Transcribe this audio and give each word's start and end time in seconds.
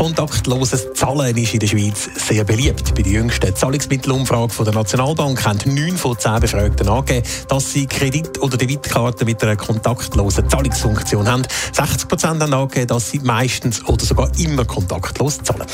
Kontaktloses 0.00 0.94
Zahlen 0.94 1.36
ist 1.36 1.52
in 1.52 1.60
der 1.60 1.66
Schweiz 1.66 2.08
sehr 2.16 2.42
beliebt. 2.42 2.94
Bei 2.94 3.02
der 3.02 3.12
jüngsten 3.12 3.54
Zahlungsmittelumfrage 3.54 4.64
der 4.64 4.72
Nationalbank 4.72 5.44
haben 5.44 5.58
9 5.74 5.98
von 5.98 6.18
10 6.18 6.40
Befragten 6.40 6.88
angegeben, 6.88 7.28
dass 7.48 7.70
sie 7.74 7.86
Kredit- 7.86 8.40
oder 8.40 8.56
Debitkarten 8.56 9.26
mit 9.26 9.42
einer 9.42 9.56
kontaktlosen 9.56 10.48
Zahlungsfunktion 10.48 11.28
haben. 11.28 11.42
60 11.74 12.08
Prozent 12.08 12.42
haben 12.42 12.54
angegeben, 12.54 12.86
dass 12.86 13.10
sie 13.10 13.18
meistens 13.18 13.84
oder 13.84 14.02
sogar 14.02 14.30
immer 14.38 14.64
kontaktlos 14.64 15.42
zahlen. 15.42 15.66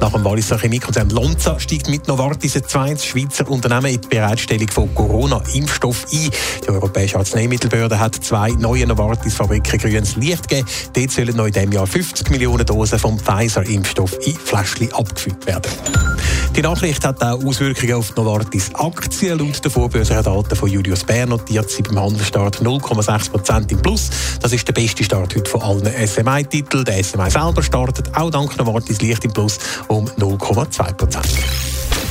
Nach 0.00 0.12
dem 0.12 0.24
Walliser 0.24 0.58
Chemiekonzern 0.58 1.10
Lonza 1.10 1.58
steigt 1.58 1.88
mit 1.88 2.06
Novartis 2.06 2.56
ein 2.56 2.64
zweites 2.64 3.04
Schweizer 3.04 3.48
Unternehmen 3.50 3.94
in 3.94 4.00
die 4.00 4.08
Bereitstellung 4.08 4.68
von 4.68 4.94
Corona-Impfstoff 4.94 6.06
ein. 6.12 6.30
Die 6.64 6.68
Europäische 6.68 7.18
Arzneimittelbehörde 7.18 7.98
hat 7.98 8.14
zwei 8.14 8.50
neue 8.50 8.86
Novartis-Fabriken 8.86 9.78
grünes 9.78 10.14
Licht 10.16 10.48
gegeben. 10.48 10.68
Dort 10.92 11.10
sollen 11.10 11.36
noch 11.36 11.46
in 11.46 11.52
diesem 11.52 11.72
Jahr 11.72 11.86
50 11.86 12.30
Millionen 12.30 12.64
Dosen 12.64 12.98
vom 12.98 13.18
Pfizer-Impfstoff 13.18 14.16
in 14.24 14.36
Fläschchen 14.36 14.92
abgefüllt 14.92 15.44
werden. 15.46 15.72
Die 16.58 16.62
Nachricht 16.62 17.04
hat 17.04 17.22
auch 17.22 17.40
Auswirkungen 17.44 17.94
auf 17.94 18.10
die 18.10 18.20
Novartis 18.20 18.74
Aktien. 18.74 19.38
Laut 19.38 19.64
den 19.64 19.70
vorbörslichen 19.70 20.24
Daten 20.24 20.56
von 20.56 20.68
Julius 20.68 21.04
Bär 21.04 21.24
notiert 21.24 21.70
sie 21.70 21.84
beim 21.84 22.00
Handelsstart 22.00 22.56
0,6 22.56 23.30
Prozent 23.30 23.70
im 23.70 23.80
Plus. 23.80 24.10
Das 24.40 24.52
ist 24.52 24.66
der 24.66 24.72
beste 24.72 25.04
Start 25.04 25.36
heute 25.36 25.48
von 25.48 25.62
allen 25.62 25.86
SMI-Titeln. 25.86 26.84
Der 26.84 27.04
SMI 27.04 27.30
selber 27.30 27.62
startet 27.62 28.10
auch 28.12 28.30
dank 28.30 28.58
Novartis 28.58 29.00
leicht 29.00 29.24
im 29.24 29.32
Plus 29.32 29.60
um 29.86 30.06
0,2 30.06 30.94
Prozent. 30.94 31.28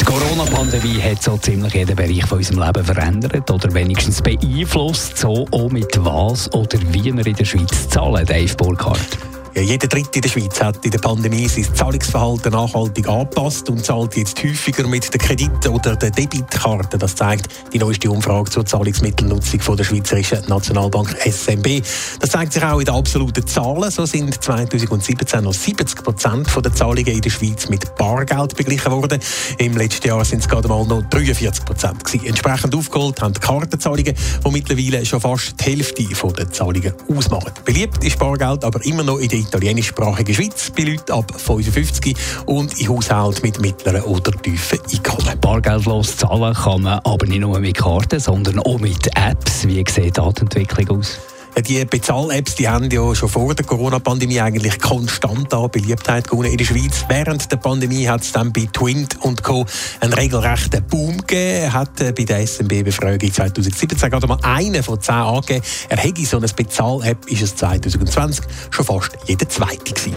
Die 0.00 0.04
Corona-Pandemie 0.04 1.00
hat 1.00 1.24
so 1.24 1.36
ziemlich 1.38 1.74
jeden 1.74 1.96
Bereich 1.96 2.24
von 2.24 2.38
unserem 2.38 2.62
Leben 2.62 2.84
verändert 2.84 3.50
oder 3.50 3.74
wenigstens 3.74 4.22
beeinflusst. 4.22 5.18
So 5.18 5.44
auch 5.50 5.70
mit 5.72 5.92
was 6.04 6.52
oder 6.52 6.78
wie 6.92 7.12
wir 7.12 7.26
in 7.26 7.34
der 7.34 7.44
Schweiz 7.44 7.88
zahlen, 7.88 8.24
Dave 8.24 8.54
Burkhardt. 8.54 9.18
Ja, 9.56 9.62
jeder 9.62 9.88
Dritte 9.88 10.16
in 10.16 10.20
der 10.20 10.28
Schweiz 10.28 10.60
hat 10.60 10.84
in 10.84 10.90
der 10.90 10.98
Pandemie 10.98 11.48
sein 11.48 11.66
Zahlungsverhalten 11.74 12.52
nachhaltig 12.52 13.08
angepasst 13.08 13.70
und 13.70 13.82
zahlt 13.82 14.14
jetzt 14.14 14.44
häufiger 14.44 14.86
mit 14.86 15.10
der 15.10 15.18
Kredit- 15.18 15.66
oder 15.66 15.96
der 15.96 16.10
Debitkarte. 16.10 16.98
Das 16.98 17.16
zeigt 17.16 17.48
die 17.72 17.78
neueste 17.78 18.10
Umfrage 18.10 18.50
zur 18.50 18.66
Zahlungsmittelnutzung 18.66 19.60
von 19.60 19.78
der 19.78 19.84
Schweizerischen 19.84 20.40
Nationalbank 20.46 21.16
SMB. 21.24 21.82
Das 22.20 22.28
zeigt 22.28 22.52
sich 22.52 22.62
auch 22.62 22.80
in 22.80 22.84
den 22.84 22.96
absoluten 22.96 23.46
Zahlen. 23.46 23.90
So 23.90 24.04
sind 24.04 24.44
2017 24.44 25.42
noch 25.42 25.54
70 25.54 26.04
Prozent 26.04 26.48
der 26.62 26.74
Zahlungen 26.74 27.06
in 27.06 27.22
der 27.22 27.30
Schweiz 27.30 27.70
mit 27.70 27.94
Bargeld 27.94 28.54
beglichen 28.58 28.92
worden. 28.92 29.18
Im 29.56 29.74
letzten 29.74 30.08
Jahr 30.08 30.22
sind 30.26 30.40
es 30.40 30.48
gerade 30.50 30.68
mal 30.68 30.84
noch 30.84 31.00
43 31.08 31.64
Prozent 31.64 32.02
Entsprechend 32.26 32.74
aufgeholt 32.74 33.22
haben 33.22 33.32
die 33.32 33.40
Kartenzahlungen, 33.40 34.14
die 34.14 34.50
mittlerweile 34.50 35.06
schon 35.06 35.22
fast 35.22 35.58
die 35.58 35.64
Hälfte 35.64 36.04
der 36.04 36.52
Zahlungen 36.52 36.92
ausmachen. 37.08 37.52
Beliebt 37.64 38.04
ist 38.04 38.18
Bargeld 38.18 38.62
aber 38.62 38.84
immer 38.84 39.02
noch 39.02 39.16
in 39.16 39.30
der 39.30 39.45
italienischsprachigen 39.46 40.34
Schweiz 40.34 40.70
bei 40.76 40.82
Leuten 40.82 41.12
ab 41.12 41.32
55 41.36 42.16
und 42.46 42.78
in 42.80 42.88
Haushalten 42.88 43.42
mit 43.42 43.60
mittleren 43.60 44.02
oder 44.02 44.32
tiefen 44.32 44.78
Einkommen. 44.92 45.40
Bargeldlos 45.40 46.16
zahlen 46.16 46.54
kann 46.54 46.82
man 46.82 47.00
aber 47.04 47.26
nicht 47.26 47.40
nur 47.40 47.58
mit 47.60 47.76
Karten, 47.76 48.20
sondern 48.20 48.58
auch 48.60 48.78
mit 48.78 49.06
Apps. 49.16 49.66
Wie 49.66 49.84
sieht 49.88 50.16
die 50.16 50.20
Entwicklung 50.20 50.98
aus? 50.98 51.18
Die 51.64 51.82
Bezahl-Apps 51.84 52.56
haben 52.66 52.90
ja 52.90 53.14
schon 53.14 53.30
vor 53.30 53.54
der 53.54 53.64
Corona-Pandemie 53.64 54.40
eigentlich 54.40 54.78
konstant 54.78 55.54
an 55.54 55.70
Beliebtheit 55.70 56.28
gewonnen 56.28 56.50
in 56.50 56.58
der 56.58 56.66
Schweiz. 56.66 57.06
Während 57.08 57.50
der 57.50 57.56
Pandemie 57.56 58.06
hat 58.06 58.20
es 58.20 58.32
dann 58.32 58.52
bei 58.52 58.68
Twint 58.70 59.16
und 59.22 59.42
Co. 59.42 59.64
einen 60.00 60.12
regelrechten 60.12 60.84
Boom 60.84 61.16
gegeben. 61.18 61.72
Hat 61.72 61.98
äh, 62.02 62.12
bei 62.12 62.24
der 62.24 62.46
SMB-Befragung 62.46 63.32
2017 63.32 64.10
gerade 64.10 64.26
mal 64.26 64.38
einer 64.42 64.82
von 64.82 65.00
zehn 65.00 65.14
angegeben. 65.14 65.64
Er 65.88 65.96
hätte 65.96 66.26
so 66.26 66.36
eine 66.36 66.46
Bezahl-App, 66.46 67.26
ist 67.26 67.42
es 67.42 67.56
2020 67.56 68.44
schon 68.70 68.84
fast 68.84 69.12
jeder 69.26 69.48
zweite 69.48 69.94
gewesen. 69.94 70.14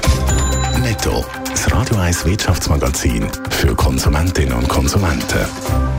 Netto, 0.82 1.26
das 1.50 1.72
Radio 1.72 1.98
1 1.98 2.26
Wirtschaftsmagazin 2.26 3.28
für 3.50 3.74
Konsumentinnen 3.76 4.54
und 4.54 4.68
Konsumenten. 4.68 5.99